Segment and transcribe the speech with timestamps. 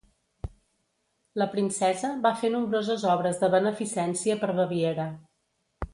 [1.41, 5.07] La princesa va fer nombroses obres de beneficència per Baviera.